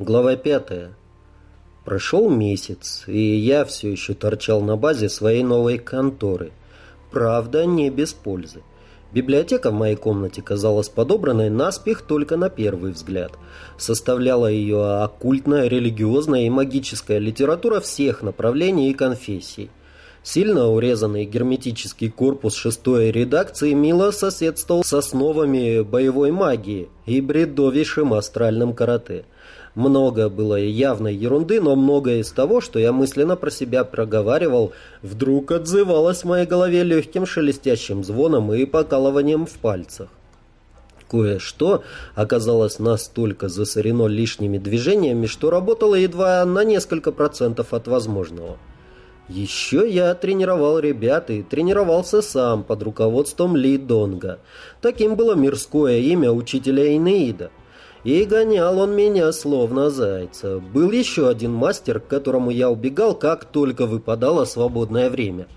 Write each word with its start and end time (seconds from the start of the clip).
Глава 0.00 0.34
пятая. 0.34 0.94
Прошел 1.84 2.30
месяц, 2.30 3.04
и 3.06 3.20
я 3.20 3.66
все 3.66 3.92
еще 3.92 4.14
торчал 4.14 4.62
на 4.62 4.78
базе 4.78 5.10
своей 5.10 5.42
новой 5.42 5.76
конторы. 5.76 6.52
Правда, 7.10 7.66
не 7.66 7.90
без 7.90 8.14
пользы. 8.14 8.62
Библиотека 9.12 9.70
в 9.70 9.74
моей 9.74 9.96
комнате 9.96 10.40
казалась 10.40 10.88
подобранной 10.88 11.50
наспех 11.50 12.00
только 12.00 12.38
на 12.38 12.48
первый 12.48 12.92
взгляд. 12.92 13.32
Составляла 13.76 14.46
ее 14.46 15.02
оккультная, 15.02 15.68
религиозная 15.68 16.46
и 16.46 16.50
магическая 16.50 17.18
литература 17.18 17.80
всех 17.80 18.22
направлений 18.22 18.88
и 18.90 18.94
конфессий. 18.94 19.68
Сильно 20.22 20.68
урезанный 20.68 21.26
герметический 21.26 22.08
корпус 22.08 22.54
шестой 22.54 23.10
редакции 23.10 23.74
мило 23.74 24.12
соседствовал 24.12 24.82
с 24.82 24.94
основами 24.94 25.82
боевой 25.82 26.30
магии 26.30 26.88
и 27.04 27.20
бредовейшим 27.20 28.14
астральным 28.14 28.72
карате– 28.72 29.26
много 29.74 30.28
было 30.28 30.56
явной 30.56 31.14
ерунды, 31.14 31.60
но 31.60 31.76
многое 31.76 32.20
из 32.20 32.30
того, 32.32 32.60
что 32.60 32.78
я 32.78 32.92
мысленно 32.92 33.36
про 33.36 33.50
себя 33.50 33.84
проговаривал, 33.84 34.72
вдруг 35.02 35.52
отзывалось 35.52 36.22
в 36.22 36.26
моей 36.26 36.46
голове 36.46 36.82
легким 36.82 37.26
шелестящим 37.26 38.02
звоном 38.04 38.52
и 38.52 38.64
покалыванием 38.64 39.46
в 39.46 39.52
пальцах. 39.52 40.08
Кое-что 41.10 41.82
оказалось 42.14 42.78
настолько 42.78 43.48
засорено 43.48 44.06
лишними 44.06 44.58
движениями, 44.58 45.26
что 45.26 45.50
работало 45.50 45.96
едва 45.96 46.44
на 46.44 46.62
несколько 46.62 47.10
процентов 47.10 47.74
от 47.74 47.88
возможного. 47.88 48.58
Еще 49.28 49.88
я 49.88 50.14
тренировал 50.14 50.78
ребят 50.80 51.30
и 51.30 51.42
тренировался 51.42 52.20
сам 52.22 52.64
под 52.64 52.82
руководством 52.82 53.56
Ли 53.56 53.78
Донга. 53.78 54.38
Таким 54.80 55.14
было 55.14 55.34
мирское 55.34 55.98
имя 55.98 56.32
учителя 56.32 56.96
Инеида. 56.96 57.50
И 58.02 58.24
гонял 58.24 58.78
он 58.78 58.96
меня 58.96 59.30
словно 59.32 59.90
зайца. 59.90 60.58
Был 60.58 60.90
еще 60.90 61.28
один 61.28 61.52
мастер, 61.52 62.00
к 62.00 62.06
которому 62.06 62.50
я 62.50 62.70
убегал, 62.70 63.14
как 63.14 63.44
только 63.44 63.84
выпадало 63.86 64.46
свободное 64.46 65.10
время. 65.10 65.48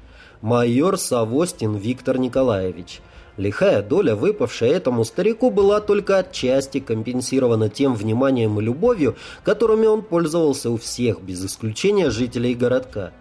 Майор 0.42 0.98
Савостин 0.98 1.78
Виктор 1.78 2.18
Николаевич. 2.18 3.00
Лихая 3.38 3.82
доля, 3.82 4.16
выпавшая 4.16 4.72
этому 4.72 5.06
старику, 5.06 5.52
была 5.52 5.80
только 5.80 6.18
отчасти 6.18 6.80
компенсирована 6.80 7.70
тем 7.70 7.96
вниманием 7.96 8.60
и 8.60 8.64
любовью, 8.64 9.16
которыми 9.44 9.88
он 9.88 10.04
пользовался 10.04 10.70
у 10.70 10.78
всех, 10.78 11.22
без 11.22 11.44
исключения 11.44 12.12
жителей 12.12 12.56
городка. 12.56 13.12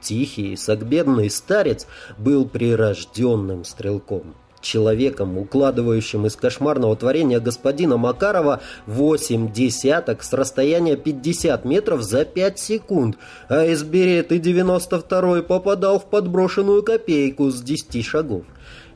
Тихий, 0.00 0.56
согбедный 0.56 1.28
старец 1.28 1.88
был 2.16 2.48
прирожденным 2.48 3.64
стрелком 3.64 4.34
человеком, 4.60 5.38
укладывающим 5.38 6.26
из 6.26 6.36
кошмарного 6.36 6.96
творения 6.96 7.40
господина 7.40 7.96
Макарова 7.96 8.60
восемь 8.86 9.52
десяток 9.52 10.22
с 10.22 10.32
расстояния 10.32 10.96
50 10.96 11.64
метров 11.64 12.02
за 12.02 12.24
5 12.24 12.58
секунд, 12.58 13.18
а 13.48 13.64
из 13.64 13.82
береты 13.82 14.38
92-й 14.38 15.42
попадал 15.42 15.98
в 15.98 16.06
подброшенную 16.06 16.82
копейку 16.82 17.50
с 17.50 17.62
10 17.62 18.04
шагов. 18.04 18.44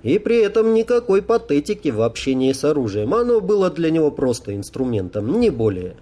И 0.02 0.18
при 0.18 0.42
этом 0.42 0.74
никакой 0.74 1.22
патетики 1.22 1.88
в 1.88 2.02
общении 2.02 2.52
с 2.52 2.64
оружием. 2.64 3.14
Оно 3.14 3.40
было 3.40 3.70
для 3.70 3.90
него 3.90 4.10
просто 4.10 4.54
инструментом, 4.56 5.40
не 5.40 5.50
более. 5.50 5.96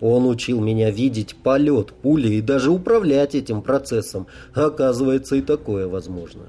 Он 0.00 0.26
учил 0.26 0.60
меня 0.60 0.90
видеть 0.90 1.34
полет 1.34 1.92
пули 1.92 2.34
и 2.34 2.40
даже 2.40 2.70
управлять 2.70 3.34
этим 3.34 3.62
процессом. 3.62 4.26
Оказывается, 4.54 5.36
и 5.36 5.40
такое 5.40 5.88
возможно. 5.88 6.42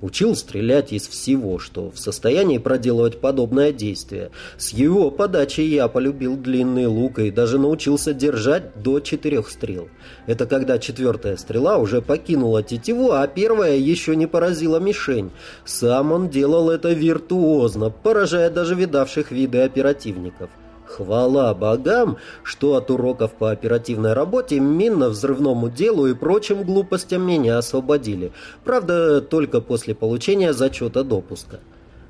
Учил 0.00 0.36
стрелять 0.36 0.92
из 0.92 1.08
всего, 1.08 1.58
что 1.58 1.90
в 1.90 1.98
состоянии 1.98 2.58
проделывать 2.58 3.20
подобное 3.20 3.72
действие. 3.72 4.30
С 4.56 4.72
его 4.72 5.10
подачи 5.10 5.60
я 5.60 5.88
полюбил 5.88 6.36
длинный 6.36 6.86
лук 6.86 7.18
и 7.18 7.32
даже 7.32 7.58
научился 7.58 8.14
держать 8.14 8.80
до 8.80 9.00
четырех 9.00 9.48
стрел. 9.50 9.88
Это 10.26 10.46
когда 10.46 10.78
четвертая 10.78 11.36
стрела 11.36 11.78
уже 11.78 12.00
покинула 12.00 12.62
тетиву, 12.62 13.10
а 13.10 13.26
первая 13.26 13.76
еще 13.76 14.14
не 14.14 14.28
поразила 14.28 14.78
мишень. 14.78 15.30
Сам 15.64 16.12
он 16.12 16.28
делал 16.28 16.70
это 16.70 16.92
виртуозно, 16.92 17.90
поражая 17.90 18.50
даже 18.50 18.76
видавших 18.76 19.32
виды 19.32 19.62
оперативников. 19.62 20.50
Хвала 20.88 21.52
богам, 21.54 22.16
что 22.42 22.76
от 22.76 22.90
уроков 22.90 23.32
по 23.32 23.50
оперативной 23.50 24.14
работе, 24.14 24.58
минно-взрывному 24.58 25.68
делу 25.68 26.06
и 26.06 26.14
прочим 26.14 26.62
глупостям 26.62 27.26
меня 27.26 27.58
освободили. 27.58 28.32
Правда, 28.64 29.20
только 29.20 29.60
после 29.60 29.94
получения 29.94 30.52
зачета 30.52 31.04
допуска. 31.04 31.60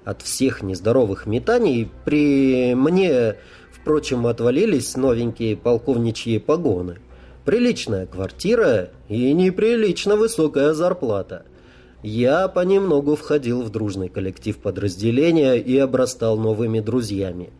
От 0.04 0.22
всех 0.22 0.62
нездоровых 0.62 1.26
метаний 1.26 1.90
при 2.04 2.74
мне, 2.74 3.34
впрочем, 3.72 4.26
отвалились 4.26 4.96
новенькие 4.96 5.56
полковничьи 5.56 6.38
погоны. 6.38 6.98
Приличная 7.44 8.06
квартира 8.06 8.90
и 9.08 9.32
неприлично 9.32 10.16
высокая 10.16 10.72
зарплата– 10.72 11.42
я 12.02 12.46
понемногу 12.48 13.16
входил 13.16 13.62
в 13.62 13.70
дружный 13.70 14.08
коллектив 14.08 14.56
подразделения 14.56 15.54
и 15.54 15.76
обрастал 15.78 16.38
новыми 16.38 16.80
друзьями. 16.80 17.50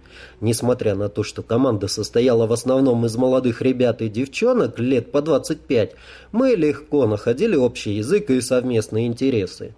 Несмотря 0.41 0.95
на 0.95 1.09
то, 1.09 1.23
что 1.23 1.43
команда 1.43 1.89
состояла 1.89 2.47
в 2.47 2.53
основном 2.53 3.05
из 3.07 3.17
молодых 3.17 3.63
ребят 3.63 4.01
и 4.01 4.09
девчонок 4.09 4.79
лет 4.79 5.11
по 5.11 5.23
25, 5.23 5.93
мы 6.33 6.55
легко 6.55 7.07
находили 7.07 7.57
общий 7.57 7.95
язык 7.95 8.31
и 8.31 8.41
совместные 8.41 9.07
интересы. 9.07 9.75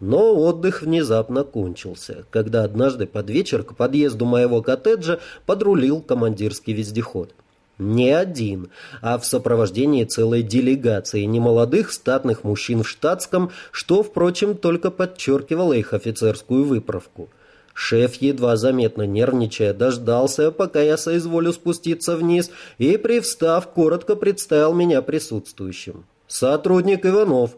Но 0.00 0.34
отдых 0.36 0.82
внезапно 0.82 1.42
кончился, 1.42 2.24
когда 2.30 2.64
однажды 2.64 3.06
под 3.06 3.30
вечер 3.30 3.64
к 3.64 3.74
подъезду 3.74 4.26
моего 4.26 4.62
коттеджа 4.62 5.18
подрулил 5.44 6.00
командирский 6.00 6.72
вездеход. 6.72 7.34
Не 7.78 8.10
один, 8.10 8.70
а 9.02 9.18
в 9.18 9.24
сопровождении 9.24 10.04
целой 10.04 10.42
делегации 10.42 11.22
немолодых 11.22 11.92
статных 11.92 12.42
мужчин 12.42 12.82
в 12.82 12.88
штатском, 12.88 13.52
что, 13.70 14.02
впрочем, 14.02 14.56
только 14.56 14.90
подчеркивало 14.90 15.74
их 15.74 15.92
офицерскую 15.92 16.64
выправку. 16.64 17.28
Шеф, 17.74 18.16
едва 18.16 18.56
заметно 18.56 19.02
нервничая, 19.06 19.72
дождался, 19.72 20.50
пока 20.50 20.82
я 20.82 20.96
соизволю 20.96 21.52
спуститься 21.52 22.16
вниз, 22.16 22.50
и, 22.78 22.96
привстав, 22.96 23.68
коротко 23.68 24.16
представил 24.16 24.74
меня 24.74 25.00
присутствующим. 25.00 26.04
«Сотрудник 26.26 27.06
Иванов». 27.06 27.56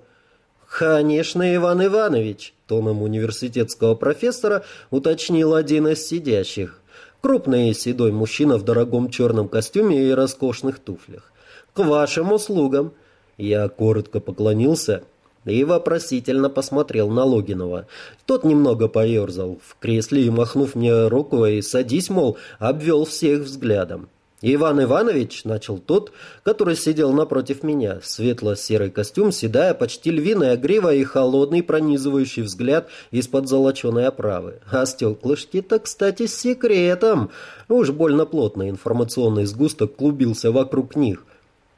«Конечно, 0.69 1.56
Иван 1.56 1.84
Иванович»,— 1.87 2.52
тоном 2.66 3.02
университетского 3.02 3.94
профессора 3.94 4.62
уточнил 4.91 5.54
один 5.54 5.88
из 5.88 6.06
сидящих. 6.06 6.80
Крупный 7.20 7.75
седой 7.75 8.12
мужчина 8.12 8.56
в 8.56 8.64
дорогом 8.64 9.10
черном 9.10 9.48
костюме 9.48 10.08
и 10.08 10.10
роскошных 10.10 10.78
туфлях. 10.78 11.32
«К 11.75 11.81
вашим 11.81 12.32
услугам!» 12.32 12.92
Я 13.36 13.69
коротко 13.69 14.20
поклонился 14.20 15.03
и 15.44 15.64
вопросительно 15.64 16.48
посмотрел 16.48 17.10
на 17.10 17.25
Логинова. 17.25 17.86
Тот 18.26 18.44
немного 18.44 18.88
поерзал 18.88 19.58
в 19.62 19.76
кресле 19.78 20.25
и, 20.25 20.31
махнув 20.31 20.75
мне 20.75 21.08
рукой, 21.08 21.62
«Садись, 21.62 22.10
мол», 22.10 22.38
обвел 22.58 23.04
всех 23.04 23.41
взглядом. 23.41 24.08
«Иван 24.43 24.83
Иванович»,— 24.83 25.43
начал 25.45 25.78
тот, 25.78 26.12
который 26.43 26.75
сидел 26.75 27.12
напротив 27.12 27.62
меня, 27.62 28.01
светло-серый 28.03 28.91
костюм, 28.91 29.33
седая, 29.33 29.75
почти 29.75 30.11
львиная 30.11 30.56
грива 30.56 30.95
и 30.95 31.05
холодный 31.05 31.62
пронизывающий 31.62 32.43
взгляд 32.43 32.89
из-под 33.11 33.49
золоченой 33.49 34.06
оправы. 34.06 34.61
А 34.71 34.87
стеклышки-то, 34.87 35.79
кстати, 35.79 36.27
с 36.27 36.39
секретом. 36.39 37.31
Уж 37.69 37.91
больно 37.91 38.25
плотно 38.25 38.71
информационный 38.71 39.45
сгусток 39.45 39.97
клубился 39.97 40.50
вокруг 40.50 40.97
них. 40.97 41.27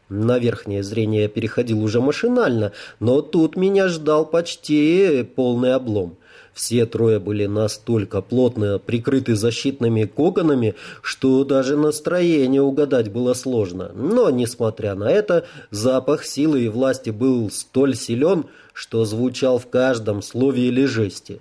На 0.09 0.39
верхнее 0.39 0.83
зрение 0.83 1.23
я 1.23 1.29
переходил 1.29 1.83
уже 1.83 2.01
машинально, 2.01 2.73
но 3.01 3.23
тут 3.23 3.57
меня 3.57 3.89
ждал 3.89 4.27
почти 4.27 5.27
полный 5.35 5.75
облом. 5.75 6.17
Все 6.55 6.85
трое 6.85 7.19
были 7.19 7.47
настолько 7.47 8.21
плотно 8.21 8.79
прикрыты 8.79 9.35
защитными 9.35 10.05
коконами, 10.05 10.75
что 11.01 11.45
даже 11.45 11.77
настроение 11.77 12.61
угадать 12.61 13.11
было 13.11 13.33
сложно. 13.33 13.91
Но, 13.95 14.29
несмотря 14.31 14.95
на 14.95 15.11
это, 15.11 15.47
запах 15.71 16.25
силы 16.25 16.63
и 16.63 16.69
власти 16.69 17.11
был 17.11 17.51
столь 17.51 17.97
силен, 17.97 18.45
что 18.75 19.05
звучал 19.05 19.59
в 19.59 19.67
каждом 19.69 20.21
слове 20.21 20.69
или 20.69 20.85
жесте. 20.85 21.41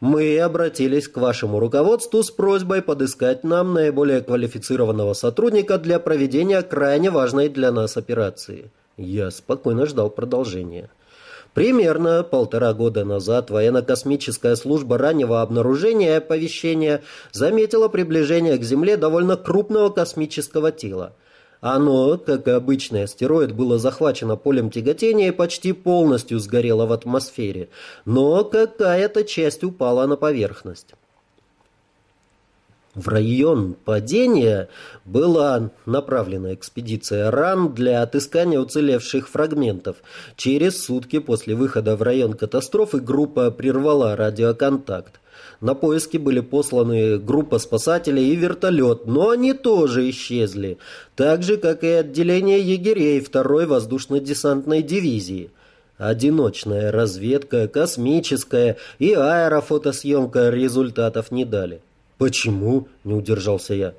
Мы 0.00 0.38
обратились 0.38 1.08
к 1.08 1.16
вашему 1.16 1.58
руководству 1.60 2.22
с 2.22 2.30
просьбой 2.30 2.82
подыскать 2.82 3.42
нам 3.44 3.72
наиболее 3.72 4.20
квалифицированного 4.20 5.14
сотрудника 5.14 5.78
для 5.78 5.98
проведения 5.98 6.60
крайне 6.60 7.10
важной 7.10 7.48
для 7.48 7.72
нас 7.72 7.96
операции. 7.96 8.70
Я 8.98 9.30
спокойно 9.30 9.86
ждал 9.86 10.10
продолжения. 10.10 10.90
Примерно 11.54 12.24
полтора 12.24 12.74
года 12.74 13.04
назад 13.04 13.48
военно-космическая 13.48 14.56
служба 14.56 14.98
раннего 14.98 15.40
обнаружения 15.40 16.14
и 16.14 16.18
оповещения 16.18 17.02
заметила 17.30 17.86
приближение 17.86 18.58
к 18.58 18.64
Земле 18.64 18.96
довольно 18.96 19.36
крупного 19.36 19.90
космического 19.90 20.72
тела. 20.72 21.14
Оно, 21.60 22.18
как 22.18 22.48
и 22.48 22.50
обычный 22.50 23.04
астероид, 23.04 23.52
было 23.52 23.78
захвачено 23.78 24.36
полем 24.36 24.68
тяготения 24.70 25.28
и 25.28 25.30
почти 25.30 25.72
полностью 25.72 26.40
сгорело 26.40 26.86
в 26.86 26.92
атмосфере, 26.92 27.70
но 28.04 28.44
какая-то 28.44 29.24
часть 29.24 29.62
упала 29.62 30.06
на 30.06 30.16
поверхность. 30.16 30.94
В 32.94 33.08
район 33.08 33.74
падения 33.84 34.68
была 35.04 35.70
направлена 35.84 36.54
экспедиция 36.54 37.28
РАН 37.32 37.74
для 37.74 38.02
отыскания 38.02 38.60
уцелевших 38.60 39.28
фрагментов. 39.28 39.96
Через 40.36 40.84
сутки 40.84 41.18
после 41.18 41.56
выхода 41.56 41.96
в 41.96 42.02
район 42.02 42.34
катастрофы 42.34 43.00
группа 43.00 43.50
прервала 43.50 44.14
радиоконтакт. 44.14 45.20
На 45.60 45.74
поиски 45.74 46.18
были 46.18 46.38
посланы 46.38 47.18
группа 47.18 47.58
спасателей 47.58 48.28
и 48.28 48.36
вертолет, 48.36 49.06
но 49.06 49.30
они 49.30 49.54
тоже 49.54 50.08
исчезли, 50.10 50.78
так 51.16 51.42
же, 51.42 51.56
как 51.56 51.82
и 51.82 51.88
отделение 51.88 52.60
егерей 52.60 53.20
второй 53.20 53.66
воздушно-десантной 53.66 54.82
дивизии. 54.82 55.50
Одиночная 55.98 56.92
разведка, 56.92 57.66
космическая 57.66 58.76
и 59.00 59.14
аэрофотосъемка 59.14 60.50
результатов 60.50 61.32
не 61.32 61.44
дали. 61.44 61.80
«Почему?»– 62.18 62.88
не 63.04 63.14
удержался 63.14 63.74
я. 63.74 63.94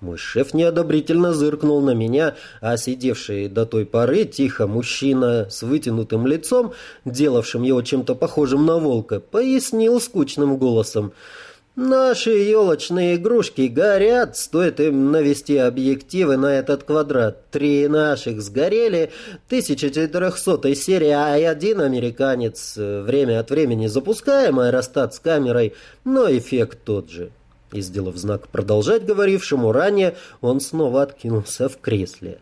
Мой 0.00 0.16
шеф 0.16 0.54
неодобрительно 0.54 1.34
зыркнул 1.34 1.82
на 1.82 1.90
меня, 1.90 2.34
а 2.62 2.78
сидевший 2.78 3.48
до 3.48 3.66
той 3.66 3.84
поры 3.84 4.24
тихо 4.24 4.66
мужчина 4.66 5.46
с 5.50 5.62
вытянутым 5.62 6.26
лицом, 6.26 6.72
делавшим 7.04 7.62
его 7.62 7.82
чем-то 7.82 8.14
похожим 8.14 8.64
на 8.64 8.78
волка, 8.78 9.20
пояснил 9.20 10.00
скучным 10.00 10.56
голосом. 10.56 11.12
«Наши 11.76 12.30
елочные 12.30 13.16
игрушки 13.16 13.68
горят, 13.68 14.36
стоит 14.36 14.80
им 14.80 15.12
навести 15.12 15.56
объективы 15.58 16.36
на 16.36 16.58
этот 16.58 16.82
квадрат. 16.82 17.50
Три 17.50 17.86
наших 17.86 18.40
сгорели, 18.40 19.12
1400 19.46 20.74
серии, 20.74 21.10
а 21.10 21.34
один 21.34 21.80
американец. 21.80 22.74
Время 22.76 23.38
от 23.38 23.50
времени 23.50 23.86
запускаем 23.86 24.58
аэростат 24.58 25.14
с 25.14 25.20
камерой, 25.20 25.74
но 26.04 26.26
эффект 26.30 26.80
тот 26.84 27.10
же». 27.10 27.30
И, 27.72 27.80
сделав 27.80 28.16
знак 28.16 28.48
продолжать 28.48 29.04
говорившему 29.04 29.72
ранее, 29.72 30.16
он 30.40 30.60
снова 30.60 31.02
откинулся 31.02 31.68
в 31.68 31.78
кресле. 31.78 32.38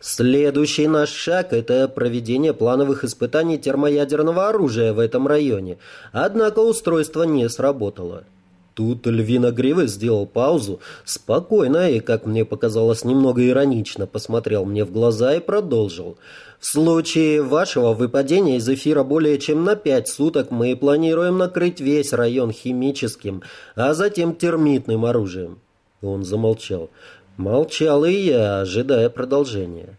Следующий 0.00 0.88
наш 0.88 1.10
шаг– 1.10 1.48
это 1.52 1.86
проведение 1.86 2.52
плановых 2.52 3.04
испытаний 3.04 3.56
термоядерного 3.58 4.48
оружия 4.48 4.92
в 4.92 4.98
этом 4.98 5.28
районе. 5.28 5.78
Однако 6.10 6.58
устройство 6.58 7.22
не 7.22 7.48
сработало. 7.48 8.24
Тут 8.74 9.06
Львиногривый 9.06 9.86
сделал 9.86 10.26
паузу, 10.26 10.80
спокойно 11.04 11.90
и, 11.90 12.00
как 12.00 12.24
мне 12.24 12.44
показалось, 12.44 13.04
немного 13.04 13.46
иронично 13.46 14.06
посмотрел 14.06 14.64
мне 14.64 14.84
в 14.84 14.92
глаза 14.92 15.34
и 15.34 15.40
продолжил– 15.40 16.16
в 16.62 16.66
случае 16.66 17.42
вашего 17.42 17.92
выпадения 17.92 18.56
из 18.56 18.68
эфира 18.68 19.02
более 19.02 19.36
чем 19.40 19.64
на 19.64 19.74
пять 19.74 20.06
суток 20.06 20.52
мы 20.52 20.76
планируем 20.76 21.36
накрыть 21.36 21.80
весь 21.80 22.12
район 22.12 22.52
химическим, 22.52 23.42
а 23.74 23.94
затем 23.94 24.36
термитным 24.36 25.04
оружием. 25.04 25.58
Он 26.02 26.24
замолчал. 26.24 26.88
Молчал 27.36 28.04
и 28.04 28.12
я, 28.12 28.60
ожидая 28.60 29.10
продолжения. 29.10 29.98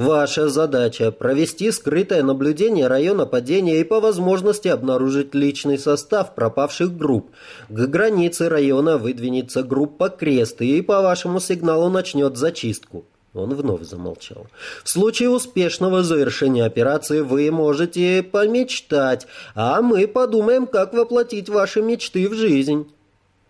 Ваша 0.00 0.48
задача– 0.48 1.10
провести 1.18 1.70
скрытое 1.70 2.22
наблюдение 2.22 2.86
района 2.86 3.26
падения 3.26 3.80
и 3.80 3.84
по 3.84 4.00
возможности 4.00 4.66
обнаружить 4.68 5.34
личный 5.34 5.78
состав 5.78 6.34
пропавших 6.34 6.96
групп. 6.96 7.32
К 7.68 7.86
границе 7.86 8.48
района 8.48 8.96
выдвинется 8.96 9.62
группа 9.62 10.08
«Крест» 10.08 10.62
и 10.62 10.80
по 10.80 11.02
вашему 11.02 11.38
сигналу 11.38 11.90
начнет 11.90 12.38
зачистку. 12.38 13.04
Он 13.34 13.52
вновь 13.52 13.82
замолчал. 13.82 14.46
«В 14.84 14.88
случае 14.88 15.28
успешного 15.28 16.02
завершения 16.02 16.64
операции 16.64 17.20
вы 17.20 17.50
можете 17.50 18.22
помечтать, 18.22 19.26
а 19.54 19.82
мы 19.82 20.08
подумаем, 20.08 20.66
как 20.66 20.94
воплотить 20.94 21.50
ваши 21.50 21.82
мечты 21.82 22.26
в 22.26 22.32
жизнь». 22.32 22.88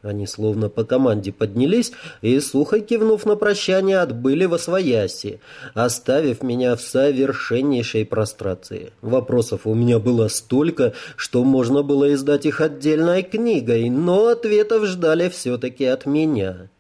Они 0.03 0.27
словно 0.27 0.71
по 0.71 0.85
команде 0.85 1.31
поднялись 1.31 1.93
и, 2.23 2.41
сухо 2.41 2.81
кивнув 2.81 3.27
на 3.27 3.37
прощание, 3.37 3.99
отбыли 3.99 4.47
во 4.47 4.59
свояси, 4.59 5.41
оставив 5.75 6.43
меня 6.43 6.75
в 6.75 6.81
совершеннейшей 6.81 8.07
прострации. 8.07 8.93
Вопросов 9.03 9.63
у 9.67 9.75
меня 9.75 9.99
было 9.99 10.29
столько, 10.29 10.95
что 11.17 11.45
можно 11.45 11.83
было 11.83 12.15
издать 12.15 12.47
их 12.47 12.63
отдельной 12.63 13.23
книгой, 13.23 13.91
но 13.91 14.29
ответов 14.29 14.87
ждали 14.87 15.29
все-таки 15.29 15.85
от 15.85 16.07
меня. 16.07 16.71